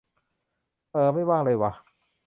[0.91, 1.71] เออ ไม่ว่างเลยว่ะ